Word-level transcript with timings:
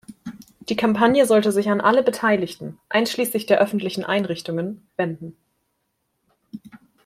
Die 0.67 0.75
Kampagne 0.75 1.27
sollte 1.27 1.51
sich 1.51 1.69
an 1.69 1.79
alle 1.79 2.01
Beteiligten, 2.01 2.79
einschließlich 2.89 3.45
der 3.45 3.61
öffentlichen 3.61 4.03
Einrichtungen, 4.03 4.87
wenden. 4.97 5.37